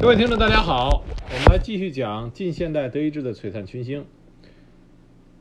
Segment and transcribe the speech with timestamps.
[0.00, 4.06] 各位听众，大家好，我们来继续讲近现代德意志的璀璨群星。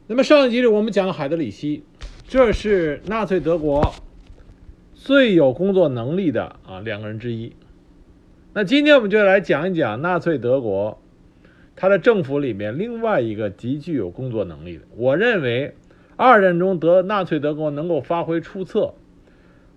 [0.07, 1.85] 那么上一集里我们讲了海德里希，
[2.27, 3.93] 这是纳粹德国
[4.93, 7.53] 最有工作能力的啊两个人之一。
[8.51, 11.01] 那今天我们就来讲一讲纳粹德国
[11.77, 14.83] 他的政府里面另外一个极具有工作能力的。
[14.97, 15.73] 我认为
[16.17, 18.93] 二战中德纳粹德国能够发挥出色，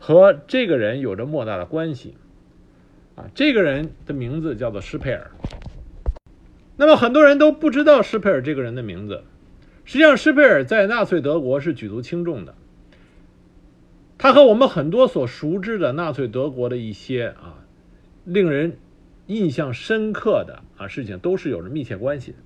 [0.00, 2.16] 和这个人有着莫大的关系。
[3.14, 5.30] 啊，这个人的名字叫做施佩尔。
[6.76, 9.24] 那么很多人都不知道施佩尔这个人的名字。
[9.84, 12.54] 实际上，施佩尔在纳粹德国是举足轻重的。
[14.16, 17.64] 他和我们很多所熟知的纳粹德国的一些啊
[18.24, 18.78] 令人
[19.26, 22.38] 印象深刻的啊事情都是有着密切关系的。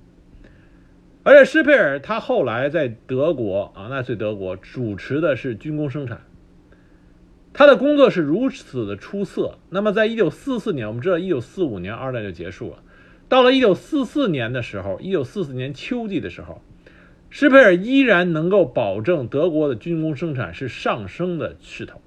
[1.22, 6.25] 而且施佩尔他后来在德国啊纳粹德国主持的是军工生产。
[7.58, 9.58] 他的工作是如此的出色。
[9.70, 12.82] 那么，在一九四四年，我们知道一九四五年二战就结束了。
[13.30, 16.60] 到了一九四四年的时候，一九四四年秋季的时候，
[17.30, 22.02] 施佩尔依然能够保证德国的军工生产是上升的势头。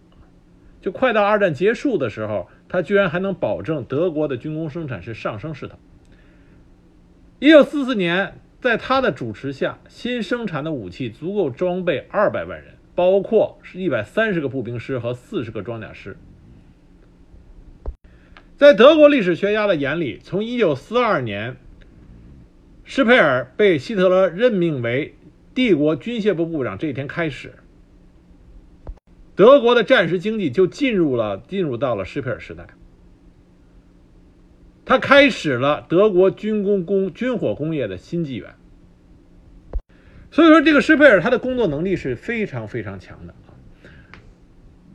[0.82, 5.80] 就快到二战结束的时候，他居然还能保证德国的军工生产是上升势头。
[7.40, 12.76] 一九四四年，在他的主持下，新生产的武器足够装备二百万人。
[13.00, 16.18] 包括是一百三十个步兵师和四十个装甲师。
[18.58, 21.56] 在德国历史学家的眼里，从一九四二年
[22.84, 25.16] 施佩尔被希特勒任命为
[25.56, 27.54] 帝国军械部部长这一天开始，
[29.34, 32.68] 德国的战时经济就进入了进入到了施佩尔时代。
[34.84, 38.56] 他开始了德国军工工军火工业的新纪元。
[40.32, 43.58] 所以说，这个施佩尔他的工作能力是非常非常强的啊，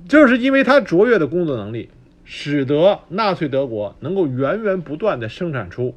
[0.08, 1.90] 就是因为他卓越的工作能力，
[2.22, 5.96] 使得纳粹德国能够源源不断的生产出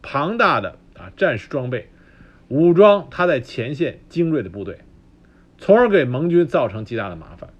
[0.00, 1.90] 庞大的啊战时装备，
[2.48, 4.78] 武装他在前线精锐的部队，
[5.58, 7.50] 从而给盟军造成极大的麻烦。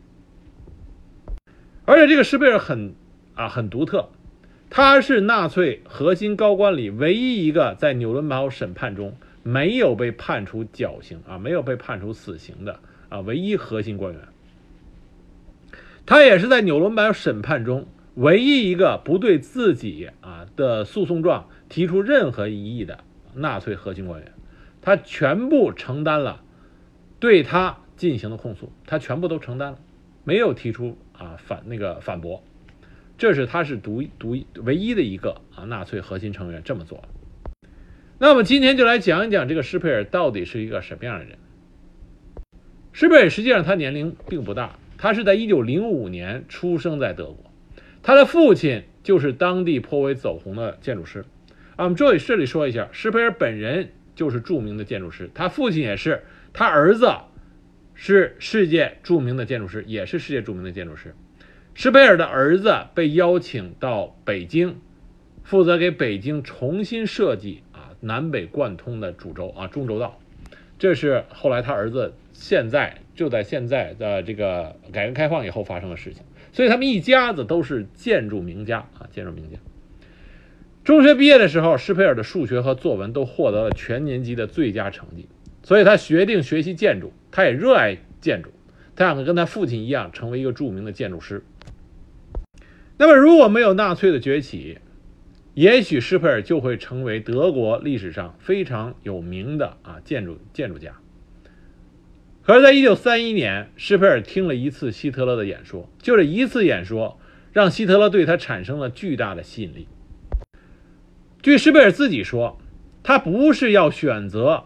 [1.84, 2.94] 而且这个施佩尔很
[3.34, 4.08] 啊很独特，
[4.70, 9.14] 他是纳粹核心高官里唯一一个在纽伦堡审判中。
[9.42, 14.20] 没有被判处绞刑啊，没有被判处死刑的啊，唯一核心官员。
[16.06, 22.98] 他也是在纽伦堡审判中唯一一个不对自己啊的诉讼状提出任何异议的
[23.34, 24.32] 纳粹核心官员。
[24.80, 26.42] 他全部承担了
[27.20, 29.78] 对他进行的控诉，他全部都承担了，
[30.24, 32.42] 没有提出啊反那个反驳。
[33.16, 37.04] 这是他是独独唯一的一个啊纳粹核心成员这么做。
[38.22, 41.38] 那么今天就来讲一讲这个施佩尔到底是一个什么样的人。
[42.92, 47.50] 施佩尔实际上他年龄并不大，他是在一九零五年出生在德国，
[48.00, 51.24] 他的父亲就是当地颇为走红的建筑师。
[51.74, 56.22] 啊，我们这里这里说一下，施佩尔本人就是著名的建筑师，他父亲也是，
[56.52, 57.12] 他儿子
[57.94, 61.12] 是世界著名的建筑师，也是世界著名的建筑师。
[61.74, 64.76] 施佩尔的儿子被邀请到北京，
[65.42, 67.64] 负责给北京重新设计。
[68.04, 70.18] 南北贯通的主轴啊，中轴道，
[70.76, 79.56] 这是后来他儿子现在就在现在的这个改革开放以后发生的事情，所以他们一家子都是建筑名家啊，建筑名家。
[80.82, 85.28] 中学毕业的时候，施佩尔的数学和作文都获得了全年级的最佳成绩，
[85.62, 88.50] 所以他决定学习建筑，他也热爱建筑，
[88.96, 91.44] 他想跟他父亲一样成为一个著名的建筑师。
[92.98, 94.78] 那么如果没有纳粹的崛起，
[95.54, 100.96] 也许施佩尔就会成为德国历史上非常有名的啊建筑建筑家。
[102.42, 107.20] 可是，在一九三一年，施佩尔听了一次希特勒的演说，就这一次演说，
[107.52, 109.86] 让希特勒对他产生了巨大的吸引力。
[111.42, 112.58] 据施佩尔自己说，
[113.02, 114.64] 他不是要选择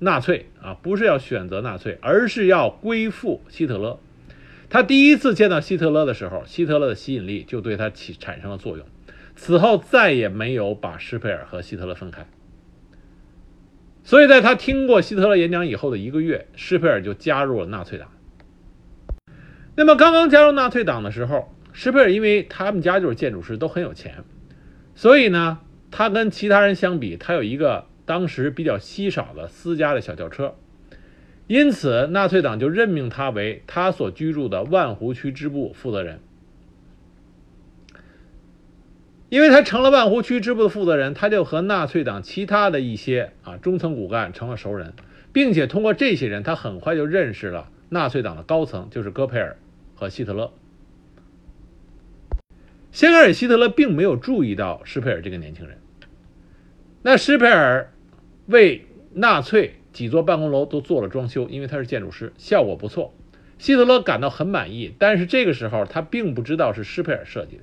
[0.00, 4.00] 纳粹啊，不是要选择纳粹，而是要归附希特勒。
[4.68, 8.84] 他第一次见到希特勒的时候，希特勒的吸引力就对他起产生了作用。
[9.40, 12.26] 此后再也没有把施佩尔和希特勒分开，
[14.02, 18.10] 所以在他听过希特勒演讲以后的一个月，施佩尔就加入了纳粹党。
[19.76, 24.24] 那么刚刚加入纳粹党的时候，施佩尔因为他们家就是建筑师，都很有钱，
[24.96, 25.60] 所以呢，
[25.92, 30.56] 他跟其他人相比，他有一个当时比较稀少的私家的小轿车，
[31.46, 36.18] 因此纳粹党就任命他为他所居住的万湖区支部负责人。
[39.28, 44.94] 因为他成了万湖区支部的负责人，他就和纳粹党其他的一些啊中层骨干成了熟人，
[45.32, 49.58] 并且通过这些人，他很快就认识了纳粹党的高层，就是戈培尔
[49.94, 50.52] 和希特勒。
[52.90, 55.78] 先开始，希特勒并没有注意到施佩尔这个年轻人。
[57.02, 57.92] 那施佩尔
[58.46, 63.14] 为纳粹几座办公楼都做了装修，因为他是建筑师，效果不错。
[63.58, 67.62] 希特勒感到很满意，但是这个时候他并不知道是施佩尔设计的，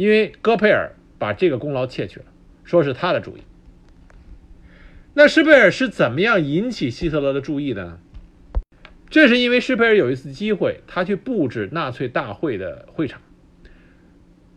[0.00, 2.26] 因为戈佩尔把这个功劳窃取了，
[2.64, 3.42] 说是他的主意。
[5.12, 7.98] 那施佩尔是怎么样引起希特勒的注意的呢？
[9.10, 13.20] 这是因为施佩尔有一次机会，他去布置纳粹大会的会场。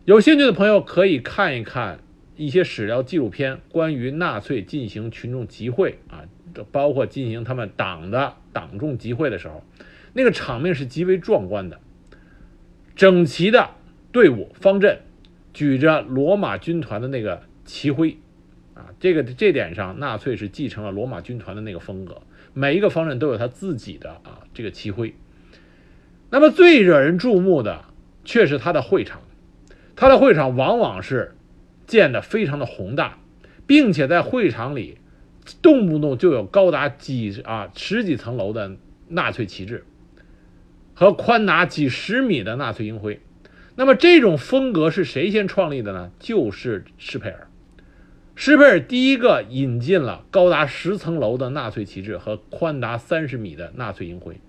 [0.06, 2.00] 有兴趣的朋友可以看一看
[2.38, 6.24] 一些史料纪录片，关于纳粹进行群众集会啊，
[6.72, 9.62] 包括进行他们党的党众集会的时候，
[10.14, 11.82] 那个场面是极为壮观的。
[12.96, 13.72] 整齐的
[14.14, 15.00] 队伍方阵，
[15.54, 18.18] 举着罗马军团的那个旗徽，
[18.74, 22.22] 啊，这个这点上，纳粹是继承了罗马军团的那个风格，
[22.54, 25.14] 每一个方阵都有他自己的啊这个旗徽。
[26.32, 27.86] 那么最惹人注目的
[28.26, 29.22] 却是他的会场。
[29.96, 31.36] 他的会场往往是
[31.86, 33.20] 建的非常的宏大，
[33.68, 34.98] 并且在会场里
[35.62, 38.76] 动不动就有高达几啊十几层楼的
[39.10, 39.86] 纳粹旗帜
[40.96, 43.22] 和宽达几十米的纳粹鹰徽。
[43.76, 46.12] 那么这种风格是谁先创立的呢？
[46.20, 47.48] 就是施佩尔。
[48.36, 54.40] 施佩尔第一个引进了高达十层楼的纳粹旗帜和宽达三十米的纳粹银徽，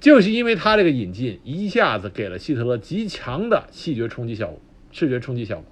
[0.00, 4.60] 就是因为他这个引进一下子给了希特勒极强的视觉冲击效果。
[4.92, 5.64] 视觉冲击效果，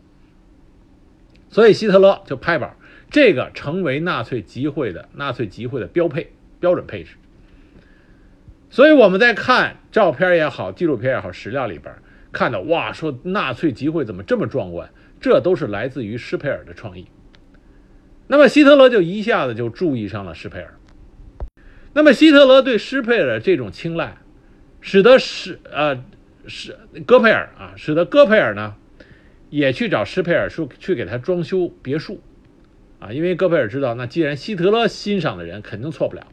[1.48, 2.76] 所以希特勒就拍板，
[3.10, 7.14] 这个成为纳粹集会的纳粹集会的标配标准配置。
[8.68, 11.94] 所以我们在看照片也好，纪录片也好，史料里边
[12.34, 14.90] 看到，哇，说纳粹集会怎么这么壮观？
[15.20, 17.06] 这都是来自于施佩尔的创意。
[18.26, 20.74] 那么希特勒就一下子就注意上了施佩尔。
[21.94, 24.18] 那么希特勒对施佩尔这种青睐，
[24.82, 26.04] 使得施呃
[26.46, 26.76] 施
[27.06, 28.74] 戈佩尔啊，使得戈佩尔呢。
[29.50, 32.20] 也去找施佩尔说去给他装修别墅，
[32.98, 36.26] 啊，因为戈培尔知道，那既然希特勒欣赏的人肯定错不了，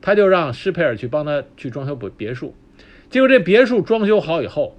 [0.00, 2.54] 他就让施佩尔去帮他去装修别别墅。
[3.10, 4.78] 结果这别墅装修好以后，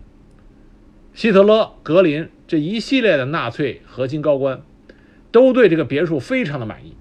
[1.13, 4.61] 希特勒、格林这一系列的纳粹核心高官
[5.31, 6.95] 都对这个别墅非常的满意，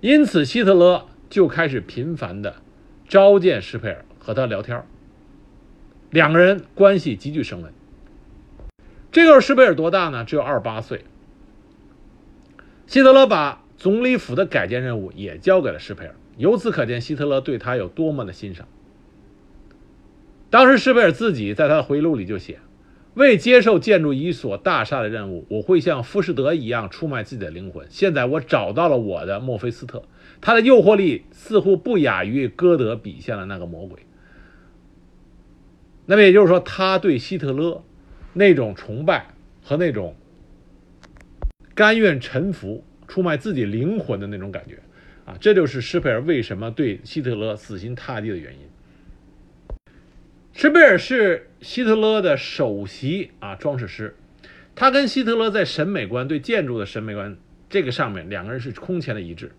[0.00, 2.56] 因此希特勒就开始频繁的
[3.08, 4.84] 召见施佩尔和他聊天，
[6.10, 7.72] 两个人关系急剧升温。
[9.10, 10.24] 这个时候施佩尔多大呢？
[10.24, 11.04] 只有二十八岁。
[12.86, 18.68] 希特勒把总理府的改建任务也交给了施佩尔，由此可见希特勒对他有多么的欣赏。
[20.50, 22.58] 当时施佩尔自己在他的回忆录里就写
[23.14, 27.86] ：“为接受建筑一所大厦的任务，我会像浮士德一样出卖自己的灵魂。
[27.88, 30.02] 现在我找到了我的墨菲斯特，
[30.40, 34.00] 他的诱惑力似乎不亚于歌德笔下的那个魔鬼。”
[36.06, 37.82] 那么也就是说，他对希特勒。
[38.32, 39.26] 那种崇拜
[39.60, 40.14] 和那种
[41.74, 44.78] 甘愿臣服、出卖自己灵魂的那种感觉，
[45.24, 48.60] 啊，这就是施佩尔为什么对希特勒死心塌地的原因。
[50.52, 54.16] 施佩尔是希特勒的首席啊装饰师，
[54.74, 57.36] 他跟希特勒在审美观、对建筑的审美观
[57.68, 59.52] 这个上面，两个人是空前的一致。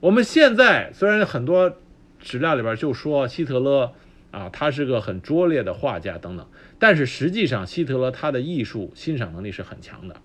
[0.00, 1.76] 我们现在虽然很多
[2.20, 3.92] 史料里边就说希特勒。
[4.32, 6.46] 啊，他是个很拙劣的画家等等，
[6.78, 10.16] 但是实际上，希特勒他的艺术欣赏能力是很强的。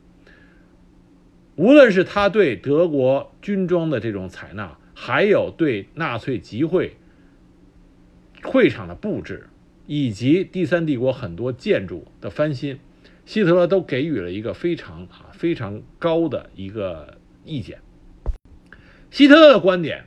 [1.55, 6.97] 无论是他对德国军装的这种采纳，还有对纳粹集会
[8.51, 9.47] 会场的布置，
[9.87, 12.79] 以及第三帝国很多建筑的翻新，
[13.25, 17.79] 希特勒都给予了一个非常啊非常高的一个意见。
[19.09, 20.05] 希特勒的观点，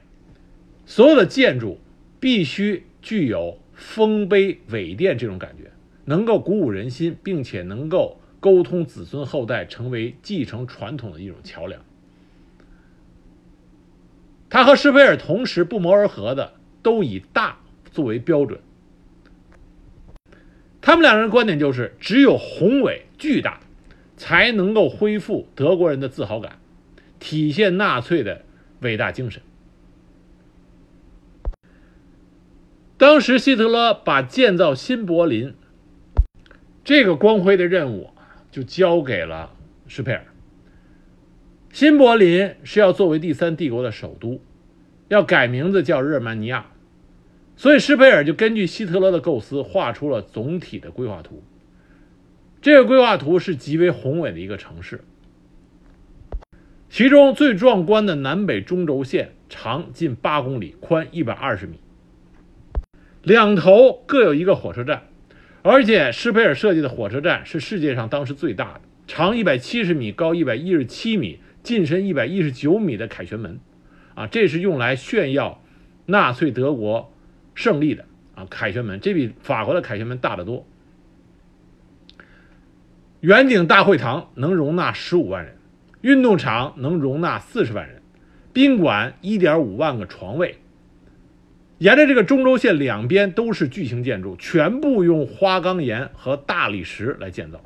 [0.85, 1.81] 所有的建筑
[2.21, 3.59] 必须具有。
[3.77, 5.73] 丰碑伟殿这种感觉，
[6.05, 11.83] 能够鼓舞人心，并且能够沟通子孙后代，成为继承传统的一种桥梁。
[14.49, 17.59] 他和施佩尔同时不谋而合的，都以大
[17.95, 18.61] 作为标准。
[20.81, 23.61] 他们两人的观点就是，只有宏伟巨大，
[24.17, 26.59] 才能够恢复德国人的自豪感，
[27.21, 28.45] 体现纳粹的
[28.81, 29.41] 伟大精神。
[32.99, 35.55] 当时希特勒把建造新柏林
[36.83, 38.11] 这个光辉的任务
[38.51, 39.55] 就交给了
[39.87, 40.27] 施佩尔。
[41.73, 44.41] 新柏林是要作为第三帝国的首都，
[45.09, 46.67] 要改名字叫日耳曼尼亚，
[47.57, 51.43] 所以施佩尔就根据希特勒的构思画出了总体的规划图。
[52.61, 55.05] 这个规划图是极为宏伟的一个城市，
[56.89, 61.79] 其中最壮观的南北中轴线长近八公里，宽一百二十米。
[63.23, 65.03] 两头各有一个火车站，
[65.63, 73.61] 而且施佩尔设计的火车站是世界上当时最大的，长一百七十米，高一百一十七米，进深一百一十九米的凯旋门，
[74.15, 75.63] 啊，这是用来炫耀
[76.07, 77.13] 纳粹德国
[77.55, 78.47] 胜利的啊！
[78.51, 80.67] 凯旋门这比法国的凯旋门大得多。
[83.21, 85.57] 圆顶大会堂能容纳十五万人，
[86.03, 88.03] 运动场能容纳四十万人，
[88.53, 90.59] 宾馆一点五万个床位。
[91.79, 97.61] 沿着这个中轴线两边都是巨型建筑，全部用花岗岩和大理石来建造。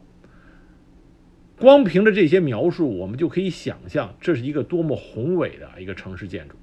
[1.56, 6.54] 光凭着这些描述，我们就可以想象这是一个多么宏伟的一个城市建筑。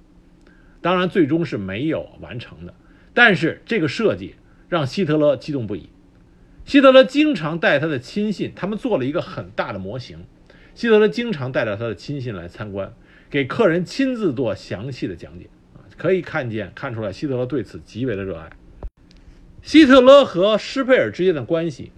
[0.82, 2.74] 当然，最终是没有完成的，
[3.16, 4.36] 但是这个设计
[4.70, 5.90] 让希特勒激动不已。
[6.66, 10.26] 希特勒经常带他的亲信，他们做了一个很大的模型。
[10.76, 12.94] 希特勒经常带着他的亲信来参观，
[13.30, 15.48] 给客人亲自做详细的讲解。
[15.98, 18.52] 可以看见，看出来希特勒对此极为的热爱。
[19.62, 21.92] 希特勒和施佩尔之间的关系，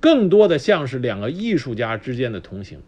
[0.00, 2.80] 更多的像是两个艺术家之间的同行。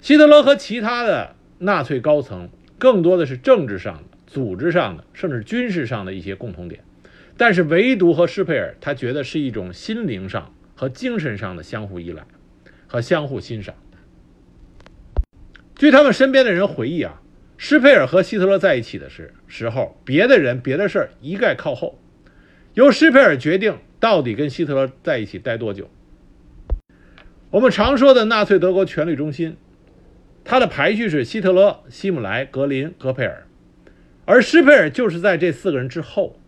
[0.00, 2.48] 希特勒和其他的纳粹高层，
[2.78, 6.82] 更多的是政治上的、组织上的，甚至军事上的一些共同点，
[7.36, 12.24] 但是唯独和施佩尔，他觉得是一种心灵上和精神上的相互依赖
[12.86, 13.74] 和相互欣赏。
[15.76, 17.22] 据他们身边的人回忆啊。
[17.58, 21.98] 施佩尔和希特勒在一起的时时候，别的人、别的事儿一概靠后，
[22.74, 25.88] 由施佩尔决定到底跟希特勒在一起待多久。
[27.48, 29.56] 我们常说的纳粹德国权力中心，
[30.44, 33.45] 它的排序是希特勒、希姆莱、格林、戈佩尔，
[34.26, 36.38] 而施佩尔就是在这四个人之后。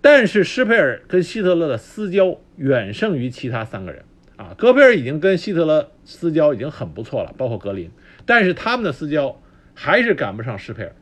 [0.00, 4.04] 但是施佩尔跟希特勒的私交远胜于其他三个人
[4.36, 7.90] 啊，戈培尔已经跟希特勒私交已经很不错了，包括格林，
[8.24, 9.38] 但是他们的私交。
[9.76, 10.92] 还是赶不上施佩尔。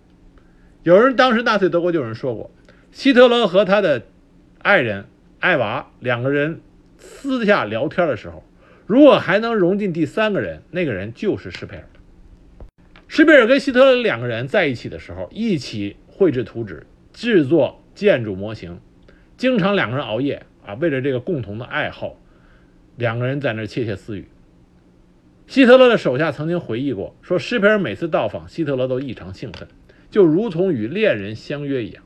[0.82, 2.50] 有人当时纳粹德国就有人说过，
[2.90, 4.00] 希特勒和他的
[4.62, 5.04] 爱人
[5.40, 6.62] 艾娃两个人
[6.96, 8.42] 私下聊天的时候，
[8.87, 11.84] 如果还能融进第三个人，那个人就是施佩尔。
[13.14, 18.81] 施佩尔跟希特勒两个人在一起的时候，一起绘制图纸、制作建筑模型，
[19.37, 22.16] 经常两个人熬夜啊，为了这个共同的爱好，
[22.97, 24.28] 两个人在那窃窃私语。
[25.47, 29.69] 希特勒的手下曾经回忆过，说施佩尔每次到访，希特勒都异常兴奋，
[30.11, 32.02] 就如同与恋人相约一样。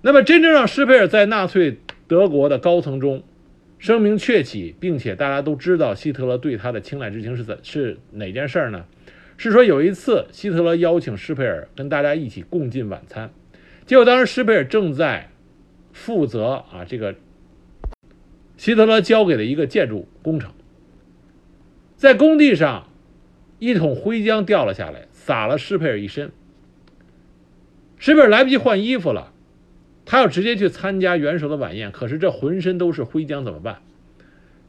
[0.00, 3.22] 那么，真正让施佩尔在纳粹德国的高层中
[3.78, 8.84] 声名鹊起，并且大家都知道希特勒对他的青睐之情是怎是哪件事呢？
[9.42, 13.32] 是说有一次，希特勒邀请施佩尔跟大家一起共进晚餐，
[13.86, 15.30] 结果当时施佩尔正在
[15.92, 17.16] 负责啊这个
[18.56, 20.52] 希特勒交给的一个建筑工程。
[21.96, 22.88] 在工地上，
[23.58, 26.30] 一桶灰浆掉了下来，洒了施佩尔一身。
[27.98, 29.32] 施佩尔来不及换衣服了，
[30.04, 33.82] 他要直接去参加元首的晚宴，可是这浑身都是灰浆，怎么办？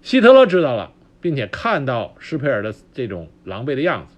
[0.02, 4.16] 希特勒知道了，并且看到施佩尔的这种狼狈的样子，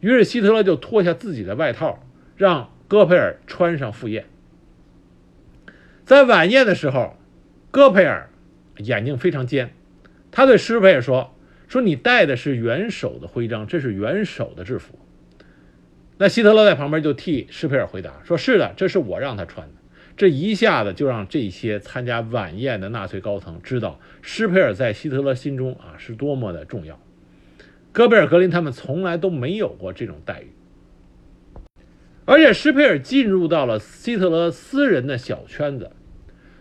[0.00, 2.02] 于是希特勒就脱下自己的外套，
[2.36, 4.26] 让戈培尔穿上赴宴。
[6.04, 7.16] 在晚宴的时候，
[7.70, 8.30] 戈培尔
[8.78, 9.72] 眼睛非常尖，
[10.30, 11.34] 他对施佩尔说。
[11.68, 14.98] 说你戴的是元首的徽章，这是元首的制服。
[16.18, 19.74] 那希特勒在旁边就替施佩尔回答，说是的，这是我让他穿的。
[20.16, 26.98] 这一下子就让这些参加晚宴的纳粹高层知道施佩尔在希特勒心中啊是多么的重要。
[27.92, 30.50] 戈贝尔格林他们从来都没有过这种待遇，
[32.24, 35.90] 而且施佩尔进入到了希特勒私人的小圈子，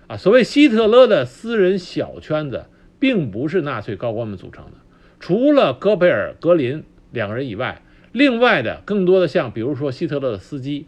[0.08, 2.66] 啊，所谓希特勒的私人小圈子，
[3.00, 4.72] 并不是纳粹高官们组成的。
[5.20, 10.88] 除了戈贝尔、格林两个人以外，另外的更多的像，比如说希特勒的司机，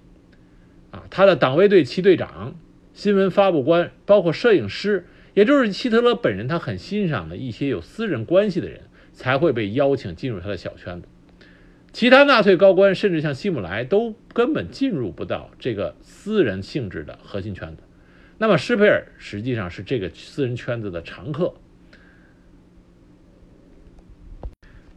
[0.90, 2.56] 啊，他的党卫队七队长、
[2.94, 5.06] 新闻发布官，包括摄影师，
[5.36, 8.82] 也就是希特勒本人他很欣赏的一些有私人关系的人，
[9.22, 11.08] 才会被邀请进入他的小圈子。
[11.94, 17.84] 其他纳粹高官，甚至像希姆莱，都根本进入不到这个私人性质的核心圈子。
[18.40, 21.54] 那么施佩尔实际上是这个私人圈子的常客。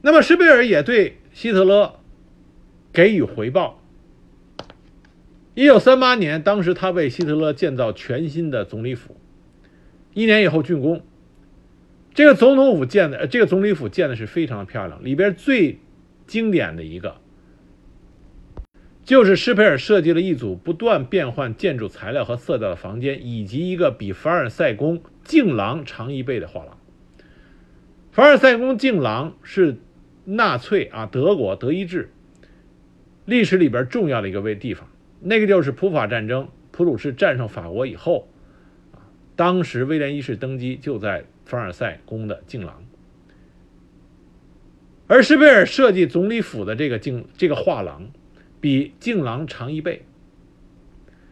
[0.00, 2.00] 那么施佩尔也对希特勒
[2.94, 3.82] 给予回报。
[5.54, 9.18] 一九三八年，当时他为希特勒建造全新的总理府，
[10.14, 11.02] 一年以后竣工。
[12.14, 15.04] 这个总统府建的，这个总理府建的是非常的漂亮。
[15.04, 15.78] 里边最
[16.26, 17.16] 经典的一个，
[19.04, 26.78] 就是施佩尔设计了一组不断变换建筑材料和色调的房间，以及一个比凡尔赛宫镜廊长一倍的画廊。
[28.12, 29.76] 凡尔赛宫镜廊是。
[30.26, 32.10] 纳粹啊，德国德意志
[33.26, 34.88] 历史里边重要的一个位地方，
[35.20, 38.26] 那个就是普法战争，普鲁士战胜法国以后，
[39.36, 42.84] 当时威廉一世登基就在凡尔赛宫的镜廊，
[45.06, 48.08] 而施佩尔设计总理府的这个镜这个画廊，
[48.60, 50.04] 比镜廊长一倍。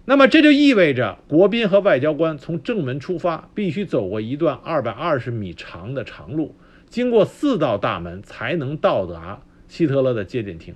[0.05, 6.55] 那么这就意味着国宾和外交官从正门出发，必须走过一段二百二十米长的长路，
[6.89, 10.75] 经过四道大门才能到达希特勒的接见厅。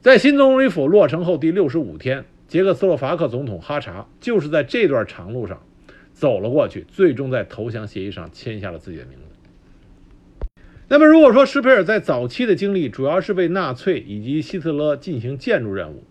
[0.00, 5.60] 在新总理府落成后第六十五天，捷克斯洛伐克总统哈查就是在这段长路上
[6.22, 10.54] 走了过去，最终在投降协议上签下了自己的名字。
[10.86, 16.04] 那么，如果说施佩尔在早期的经历主要是为纳粹以及希特勒进行建筑任务，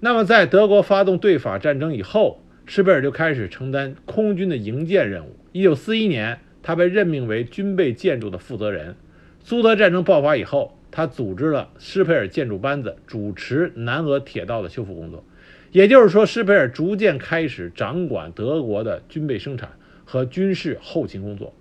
[0.00, 5.36] 那么，在德国发动对法战争以后，施佩尔就开始承担空军的营建任务。
[5.52, 8.96] 一九四一年，他被任命为军备建筑的负责人。
[9.40, 15.22] 苏德战争爆发以后，他组织了施佩尔建筑班子，主持南俄铁道的修复工作。
[15.70, 19.72] 也就是说，施佩尔逐渐开始掌管德国的军备生产
[20.04, 21.54] 和军事后勤工作。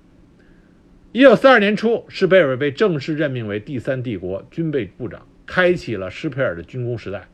[1.12, 7.28] 一九四二年初，施佩尔被正式任命为第三帝国军备部长，开启了施佩尔的军工时代。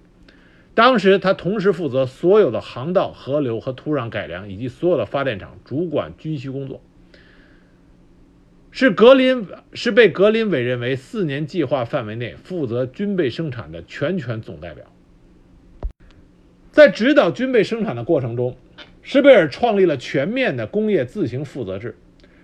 [0.74, 6.82] 当时，他同时负责所有的航道、河流和土壤改良，以及所有的发电厂，主管军需工作。
[8.72, 14.86] 是格林，是被格林委任为四年计划范围内负责军备生产的全权总代表。
[16.74, 18.58] 在指导军备生产的过程中，
[19.01, 21.96] 施贝尔创立了全面的工业自行负责制，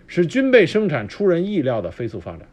[0.07, 2.47] 使军备生产出人意料的飞速发展。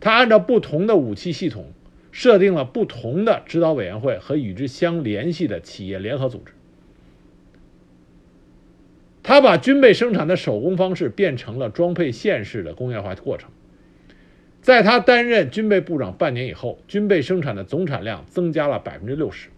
[0.00, 1.72] 他按照不同的武器系统。
[2.16, 6.52] 设定了不同的指导委员会和与之相联系的企业联合组织。
[9.24, 13.50] 他把军备生产的手工方式变成了装配线式的工业化过程。
[14.62, 19.48] 在他担任军备部长半年以后，军备生产的总产量增加了百分之六十。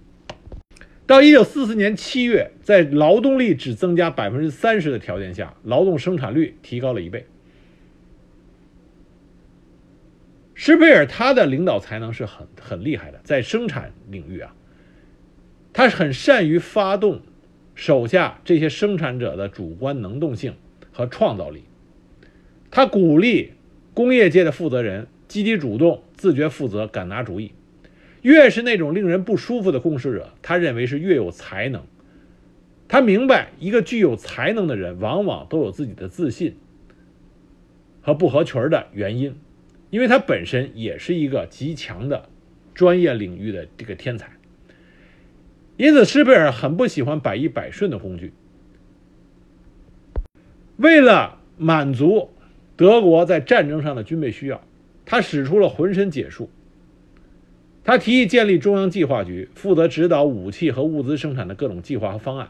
[1.06, 7.26] 到一九四四年七月，在劳动力只增加百分之三十的条件下，劳动生产率提高了一倍。
[10.54, 14.54] 施佩尔他的领导才能是很很厉害的，在生产领域啊，
[15.72, 17.20] 他是很善于发动
[17.74, 20.56] 手下这些生产者的主观能动性
[20.90, 21.64] 和创造力。
[22.70, 23.52] 他鼓励
[23.94, 27.52] 工业界的负责人积极主动、自觉负责、敢拿主意。
[28.26, 31.84] 越是那种令人不舒服的共事者，他认为是越有才能。
[32.88, 36.56] 他明白，一个具有才能的人往往都有自己的自信
[38.02, 39.36] 和不合群的原因。
[39.90, 42.28] 因为他本身也是一个极强的
[42.74, 44.32] 专业领域的这个天才，
[45.76, 48.32] 因此施佩尔很不喜欢百依百顺的工具。
[50.78, 52.30] 为了满足
[52.74, 54.60] 德国在战争上的军备需要，
[55.04, 56.50] 他使出了浑身解数。
[57.86, 62.48] 他提议建立中央计划局，负责指导武器和物资生产的各种计划和方案。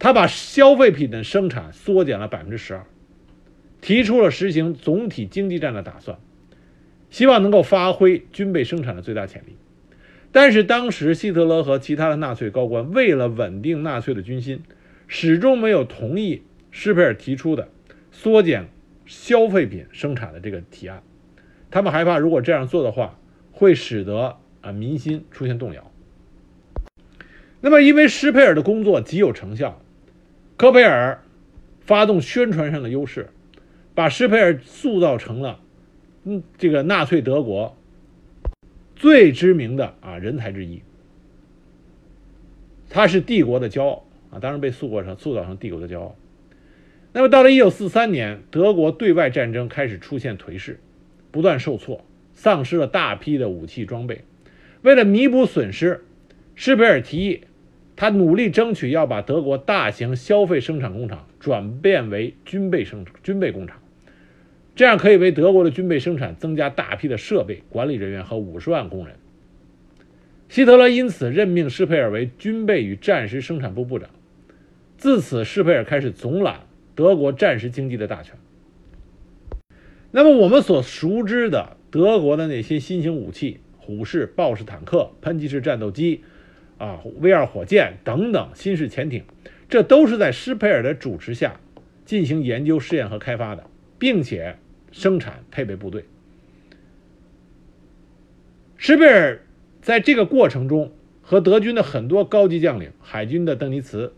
[0.00, 2.84] 他把消费品的生产缩减了百分之十二。
[3.80, 6.18] 提出了实行总体经济战的打算，
[7.08, 9.56] 希望能够发挥军备生产的最大潜力。
[10.32, 14.64] 但是当时希特勒和其他的纳粹高官为了稳定纳粹的军心，
[15.06, 16.42] 始终没有同意
[16.72, 17.68] 施佩尔提出的
[18.10, 18.68] 缩减
[19.06, 21.00] 消费品生产的这个提案。
[21.70, 23.19] 他们害怕，如果这样做的话，
[23.60, 25.90] 会使得啊民心出现动摇。
[27.60, 29.82] 那么，因为施佩尔的工作极有成效，
[30.56, 31.22] 科佩尔
[31.82, 33.28] 发动宣传上的优势。
[33.94, 35.60] 把施佩尔塑造成了，
[36.24, 37.76] 嗯，这个纳粹德国
[38.96, 40.80] 最知名的啊人才之一。
[42.88, 46.16] 他是帝国的骄傲啊，当然被塑过成塑造成帝国的骄傲。
[47.12, 50.80] 那么到了一九四三年，德国对外战争开始出现颓势，
[51.30, 52.02] 不断受挫，
[52.42, 54.24] 丧失了大批的武器装备。
[54.80, 56.06] 为了弥补损失，
[56.54, 57.42] 施佩尔提议，
[57.96, 63.76] 他努力争取要把德国大型消费生产工厂转变为军备生军备工厂。
[64.74, 69.16] 这样可以为德国的军备生产增加大批的设备、管理人员和五十万工人。
[70.48, 74.08] 希特勒因此任命施佩尔为军备与战时生产部部长。
[74.96, 76.60] 自此，施佩尔开始总揽
[76.94, 78.34] 德国战时经济的大权。
[80.10, 86.22] 那么，我们所熟知的德国的那些新型武器——虎式、豹式坦克、喷气式战斗机、
[86.78, 89.24] 啊 V 二火箭等等新式潜艇，
[89.68, 91.60] 这都是在施佩尔的主持下
[92.04, 93.64] 进行研究、试验和开发的。
[94.00, 94.56] 并且
[94.92, 96.06] 生产配备部队。
[98.78, 99.42] 施佩尔
[99.82, 104.14] 在这个过程中和德军的很多高级将领、海军的邓尼茨、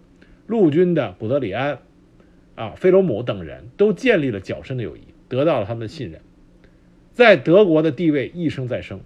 [0.46, 1.80] 陆军的古德里安、
[2.54, 6.20] 啊费罗姆等人都建立了较深的友谊，得到了他们的信任，
[7.12, 9.00] 在德国的地位一升再升。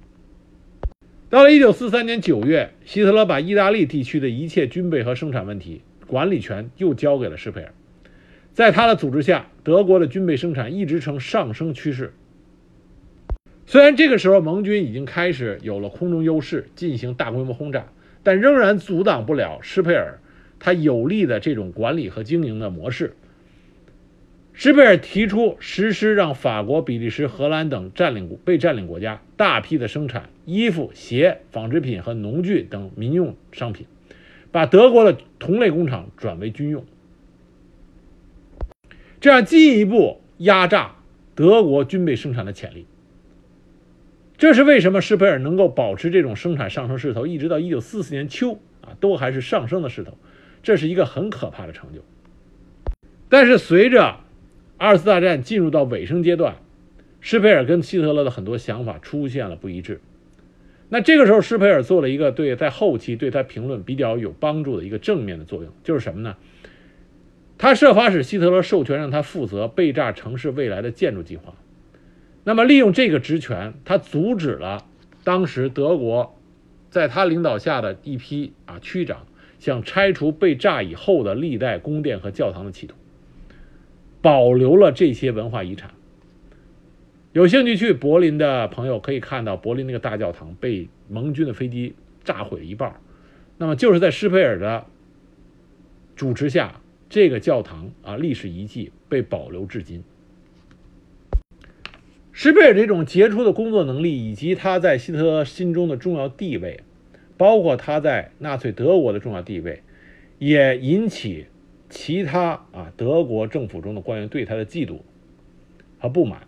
[1.28, 7.72] 到了一九四三年九月，希特勒把意大利地区的一切军备和生产问题管理权又交给了施佩尔。
[8.52, 12.12] 在他的组织下，德国的军备生产一直呈上升趋势。
[13.66, 17.88] 虽然这个时候盟军已经开始有了空中优势，进行大规模轰炸，
[18.22, 20.20] 但仍然阻挡不了施佩尔
[20.60, 23.14] 他有力的这种管理和经营的模式。
[24.58, 33.86] 施佩尔提出实施让法国、比利时、荷兰等占领被占领国家大批的生产衣服、鞋、纺织品和农具等民用商品，
[34.52, 36.86] 把德国的同类工厂转为军用，
[39.20, 40.96] 这样进一步压榨
[41.34, 42.86] 德国军备生产的潜力。
[44.38, 50.16] 这是为什么施佩尔能够保持这种生产上升势头，一直到1944年秋啊，都还是上升的势头，
[50.62, 52.00] 这是一个很可怕的成就。
[53.28, 54.20] 但是随着
[54.78, 56.56] 二次大战进入到尾声阶段，
[57.20, 60.00] 施佩尔跟希特勒的很多想法出现了不一致。
[60.88, 66.36] 那这个时候，施佩尔做了一个对在后期对他评论比较有帮助的一个正面的作用，就是什么呢？
[67.58, 71.54] 他设法使希特勒授权让他负责被炸城市未来的建筑计划。
[72.44, 74.84] 那么，利用这个职权，他阻止了
[75.24, 76.38] 当时德国
[76.90, 79.26] 在他领导下的一批啊区长
[79.58, 82.94] 想拆除被炸以后的历代宫殿和教堂的企图。
[84.20, 85.90] 保留了这些文化遗产。
[87.32, 92.98] 有兴趣去柏林的朋友可以看到，柏林那个大教堂被盟军的飞机炸毁了一半。
[93.58, 94.86] 那么就是在施佩尔的
[96.14, 100.02] 主持下，这个教堂啊历史遗迹被保留至今。
[102.32, 106.80] 施佩尔这种杰出的工作能力，以及他在希特勒心中的重要地位，
[107.36, 109.82] 包括他在纳粹德国的重要地位，
[110.38, 111.46] 也引起。
[111.88, 114.98] 其他啊，德国政府中的官员对他的嫉妒
[115.98, 116.46] 和不满。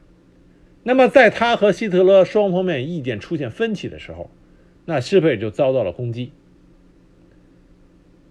[0.82, 4.30] 那么，在他和希特勒双方面意见出现分歧的时候，
[4.86, 6.32] 那施佩尔就遭到了攻击，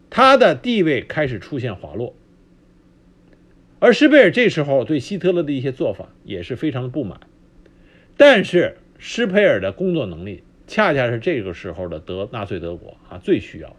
[0.10, 2.16] 他的地位开始出现滑落。
[3.80, 7.20] 而施佩尔这时候对希特勒的一些做法也是非常的不满。
[8.16, 13.76] 但是，施佩尔的工作能力恰恰是这个时候的德纳粹德国啊最需要。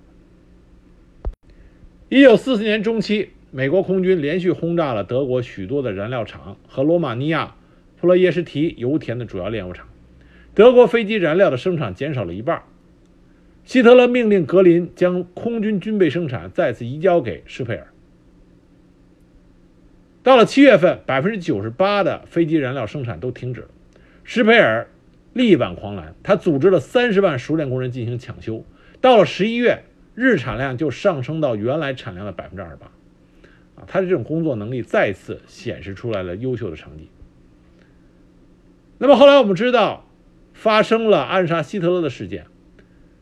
[2.11, 7.55] 一九四四年中期，美国空军连续轰炸了德国许多的燃料厂和罗马尼亚
[8.01, 9.87] 普罗耶什提油田的主要炼油厂，
[10.55, 12.63] 德国飞机燃料的生产减少了一半。
[13.65, 17.89] 希特勒命令格林将空军军备生产再次移交给施佩尔。
[20.23, 23.69] 到了七月份，百分之九十八的飞机燃料生产都停止了。
[24.25, 24.89] 施佩尔
[25.35, 28.65] 力挽狂澜，他组织了三十万熟练工人进行抢修。
[29.03, 29.83] 到了十一月。
[30.21, 32.87] 日产量就上升到原来产量的百分之二十八，
[33.77, 37.09] 啊，他的这种工作能力再次显示出来了优秀的成绩。
[38.99, 40.11] 那么后来我们知道，
[40.55, 42.47] 发生了暗杀希特勒的事件。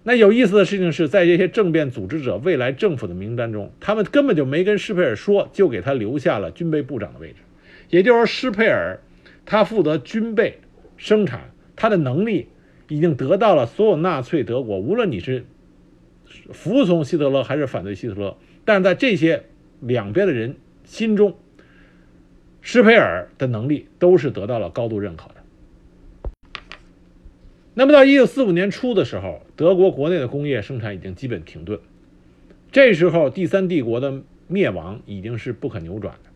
[0.04, 7.36] 那有意思的事情是在这些政变组织者未来政府的名单中，他们根本就没跟施佩尔说，就给他留下了军备部长的位置。
[7.90, 8.98] 也就是说，施佩尔
[9.44, 10.60] 他负责军备
[10.96, 12.48] 生产，他的能力
[12.88, 15.44] 已经得到了所有纳粹德国，无论你是。
[16.52, 18.36] 服从希特勒还是反对希特勒？
[18.64, 19.44] 但是在这些
[19.80, 21.36] 两边的人心中，
[22.60, 25.34] 施佩尔的能力都是得到了高度认可的。
[27.74, 31.78] 那么到一九四五年初的时候，德国国内的工业生产已经基本停顿，
[32.72, 36.30] 这时候第三帝国的灭亡已经是不可扭转的。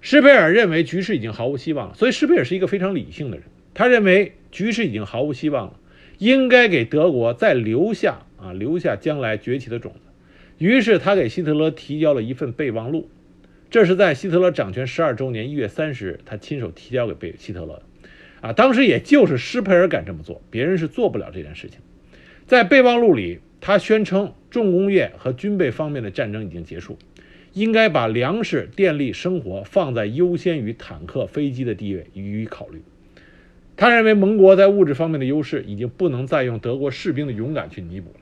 [0.00, 5.80] 施佩尔认为局势已经毫无希望了，所以施佩尔是一个非常理性的人，他认为局势已经毫无希望了，
[6.18, 8.26] 应该给德国再留下。
[8.40, 10.00] 啊，留下将来崛起的种子。
[10.58, 13.08] 于是他给希特勒提交了一份备忘录，
[13.70, 17.82] 这是在希特勒掌权十二周年一月三十日，他亲手提交给贝希特勒的。
[18.40, 21.80] 啊，当时也就是施佩尔敢这么做，别人是做不了这件事情。
[22.46, 26.98] 在备忘录里，他宣称重工业和军备方面的战争已经结束，
[27.52, 32.80] 应该把粮食、电力、生活放在优先于坦克、飞机的地位予以考虑。
[33.76, 38.20] 他认为盟国在物质方面的优势已经不能再用德国士兵的勇敢去弥补了。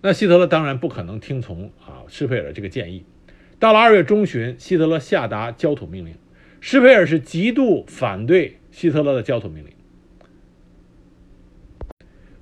[0.00, 3.04] 那希特勒当然不可能听从啊施佩尔这个建议。
[3.58, 6.14] 到了二月中旬，希特勒下达焦土命令，
[6.60, 9.72] 施佩尔是极度反对希特勒的焦土命令。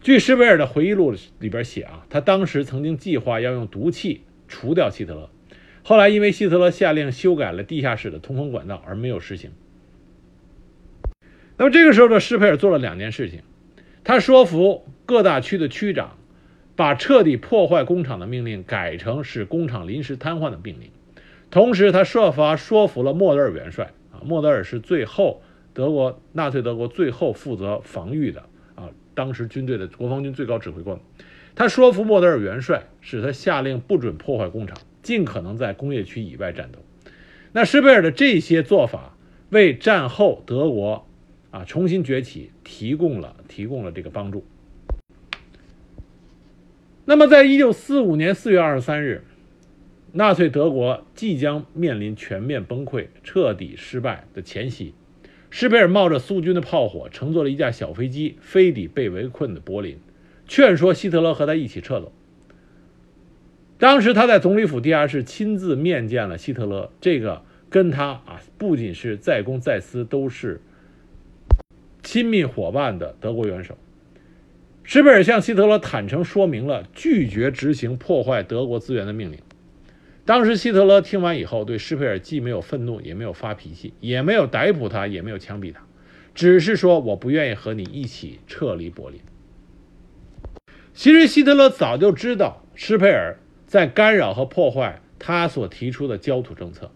[0.03, 5.31] 据施佩尔的回忆录里边写啊，他当时曾经计划要用毒气除掉希特勒，
[5.83, 9.51] 后来因为希特勒下令修改了地下室的通风管道而没有实行。
[11.57, 13.41] 那么这个时候的施佩尔做了两件事情，
[14.05, 16.19] 他说服各大区的区长。
[16.77, 20.91] 把彻底破坏工厂的命令改成使工厂临时瘫痪的命令，
[21.51, 25.41] 同时他设法说服了莫德尔元帅啊，莫德尔是最后
[25.73, 28.43] 德国纳粹德国最后负责防御的
[28.75, 31.01] 啊，当时军队的国防军最高指挥官，
[31.55, 36.79] 他说服莫德尔元帅，使他下令不准破坏工厂，尽可能在工业区以外战斗。
[37.53, 39.17] 那施佩尔的这些做法，
[39.49, 41.07] 为战后德国
[41.51, 44.45] 啊重新崛起提供了提供了这个帮助。
[47.09, 49.23] 那么，在一九四五年四月二十三日，
[50.11, 54.93] 纳粹德国即将面临全面崩溃、彻底失败的前夕，
[55.49, 60.01] 施佩尔冒着苏军的炮火，乘坐了一架小飞机，飞抵被围困的柏林。
[60.49, 62.13] 劝说希特勒和他一起撤走。
[63.79, 70.61] 当时他在总理府地下室亲自面见了希特勒，这个跟他啊不仅是在公在私，都是
[72.03, 73.79] 亲密伙伴的德国元首。
[74.89, 79.41] 施佩尔向希特勒坦诚说明了拒绝执行破坏德国资源的命令。
[80.25, 85.81] 当时希特勒听完以后，对施佩尔既没有愤怒，也没有发脾气，也没有逮捕他，也没有枪毙他，
[86.37, 89.21] 只是说我不愿意和你一起撤离柏林。
[90.95, 96.93] 其实希特勒早就知道施佩尔在干扰和破坏他所提出的焦土政策，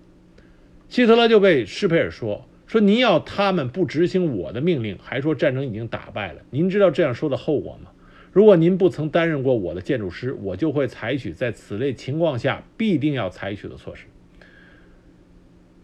[0.89, 6.43] 希特勒就被施佩尔说说您要他们不执行我的命令，还说战争已经打败了。
[6.51, 7.91] 您知道这样说的后果吗？
[8.31, 14.05] 如果您不曾担任过我的建筑师，我就会采取在此类情况下必定要采取的措施。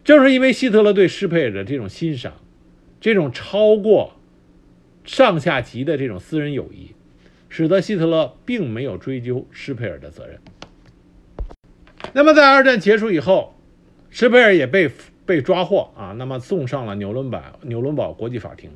[0.04, 2.34] 正是因为希特勒对施佩尔的这种欣赏，
[3.00, 4.12] 这种超过
[5.04, 6.92] 上下级的这种私人友谊。
[7.48, 10.38] 使得希特勒并没有追究施佩尔的责任。
[12.12, 13.58] 那么，在二战结束以后，
[14.08, 14.88] 施佩尔也被
[15.26, 18.70] 被抓获啊，那么送上了纽伦堡纽伦堡国际法庭。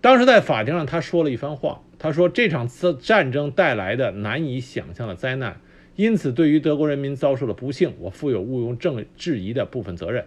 [0.00, 2.68] 当时在法庭上，他说了一番话，他说：“这场
[3.00, 5.60] 战争带来的难以想象的灾难，
[5.96, 10.24] 因此对于德国人民遭受的不幸，我负有毋庸正质疑的部分责任。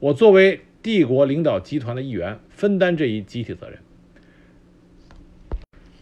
[0.00, 3.78] 我作为帝国领导集团的一员，分担这一集体责任。”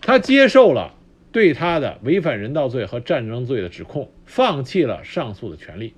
[0.00, 0.94] 他接受了。
[1.32, 5.92] 对他的违反人道罪和战争罪的指控，放弃了上诉的权利。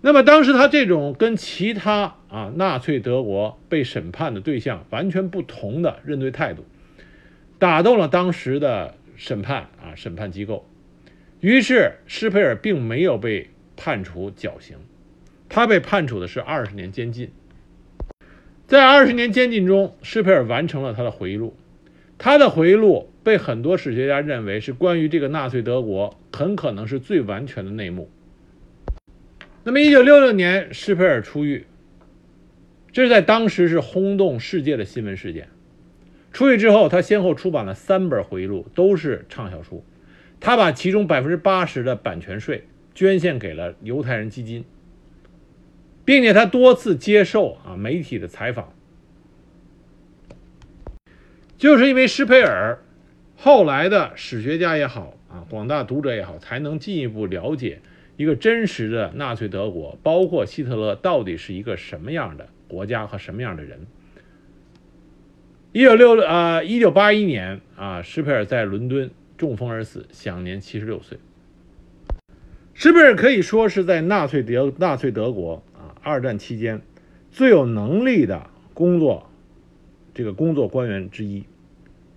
[0.00, 6.64] 那么当时他这种跟其他啊纳粹德国被审判的对象完全不同的认罪态度，
[7.58, 10.68] 打动了当时的审判啊审判机构。
[11.40, 14.76] 于是施佩尔并没有被判处绞刑，
[15.48, 17.30] 他被判处的是二十年监禁。
[18.66, 21.56] 在二十年监禁中，施佩尔完成了他的回忆录。
[22.18, 28.10] 他的回忆录被很多史学家认为是关于这个纳粹德国很可能是最完全的内幕。
[29.68, 31.66] 那么，一九六六年，施佩尔出狱，
[32.90, 35.50] 这是在当时是轰动世界的新闻事件。
[36.32, 39.84] 出狱之后，他先后出版了三本回忆录，都是畅销书。
[40.40, 44.64] 他把其中百分之八十的版权税捐献给了犹太人基金，
[46.02, 48.72] 并且他多次接受啊媒体的采访。
[51.58, 52.78] 就是因为施佩尔，
[53.36, 57.82] 后来的史学家也好啊，广大读者也好，才能进一步了解
[58.18, 63.86] 一个真实的纳粹德国，包括希特勒到底是一个什么样的国家和什么样的人。
[65.70, 71.16] 一九六啊，一九八一年啊，施佩尔在伦敦中风而死，享年七十六岁。
[72.74, 76.82] 施佩尔可以说是在纳粹德纳粹德国啊二战期间
[77.30, 79.30] 最有能力的工作。
[80.12, 81.44] 这个工作官员之一，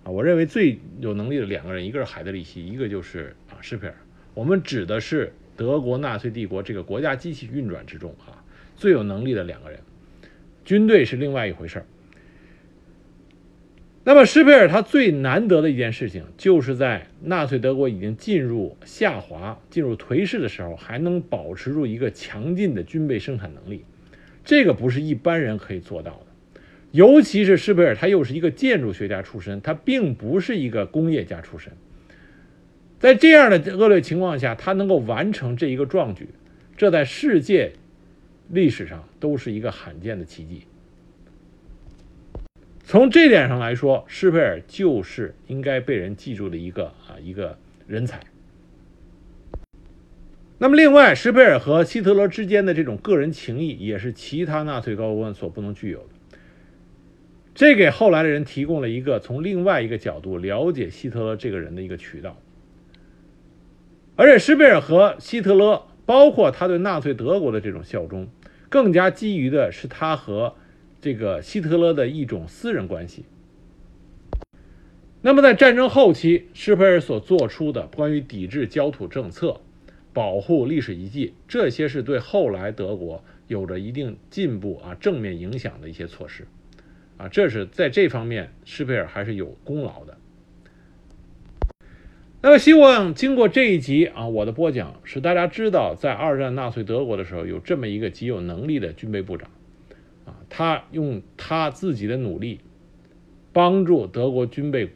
[0.02, 3.94] 啊，我认为最有能力的两个人，一个是海德里希，一个就是啊施佩尔。
[4.34, 8.42] 我们指的是德国纳粹帝国这个国家机器运转之中啊
[8.76, 9.78] 最有能力的两个人，
[10.64, 11.86] 军队是另外一回事儿。
[14.04, 23.84] 那么施佩尔他最难得的一件事情，就是在纳粹德国已经进入下滑、进入颓势的时候，还能保持住一个强劲的军备生产能力，
[24.44, 26.26] 这个不是一般人可以做到的。
[26.90, 31.72] 尤其是施佩尔，他又是一个建筑学家出身，他并不是一个工业家出身。
[33.02, 36.28] 在这样的恶劣情况下，他能够完成这一个壮举，
[36.76, 37.72] 这在世界
[38.48, 40.62] 历史上都是一个罕见的奇迹。
[42.84, 48.20] 从这点上来说，施佩尔就是应该被人记住的一个啊一个人才。
[50.58, 56.38] 那么，另外，施佩尔和希特勒之间的这种个人情谊，也是其他纳粹高官所不能具有的。
[57.52, 62.38] 这给后来的人提供了一个从另外一个角度了解希特勒这个人的一个渠道，
[64.14, 68.28] 而且施佩尔和希特勒，包括他对纳粹德国的这种效忠，
[68.68, 70.54] 更加基于的是他和
[71.00, 73.24] 这个希特勒的一种私人关系。
[75.22, 79.60] 那么在战争后期，施佩尔所做出的关于抵制焦土政策、
[80.12, 86.46] 保护历史遗迹，这些是对后来德国有着一定进步啊正面影响的一些措施。
[87.16, 90.18] 啊，这是在这方面，施佩尔还是有功劳的。
[92.44, 99.48] 那么，希望经过这一集啊，我的播讲，使大家知道，在二战纳粹德国的时候，有这么一个极有能力的军备部长，
[100.24, 102.58] 啊，他用他自己的努力，
[103.52, 104.90] 帮助德国军备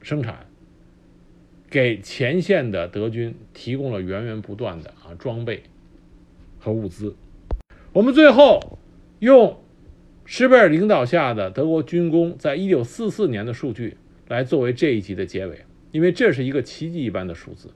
[0.00, 0.46] 生产，
[1.68, 5.64] 给前线的德军提供了源源不断的啊装备
[6.60, 7.16] 和物资。
[7.92, 8.78] 我们最后
[9.18, 9.60] 用
[10.24, 13.96] 施贝尔领导下的德国军工在一九四四年的数据
[14.28, 15.64] 来作为这一集的结尾。
[15.92, 17.70] 因为这是一个奇迹一般的数字，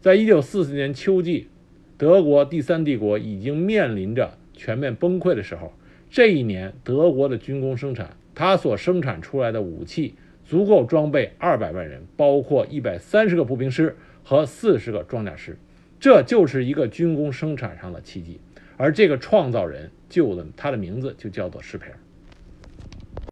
[0.00, 1.48] 在一九四四年秋季，
[1.96, 5.72] 德国第三帝国已经面临着全面崩溃的时候，
[6.10, 15.58] 这一年德国的军工生产，它所生产出来的武器足够装备二百万人，包括一百三十个步兵师和四十个装甲师，
[16.00, 18.40] 这就是一个军工生产上的奇迹。
[18.78, 21.98] 而这个创造人，就的他的名字就叫做施佩尔。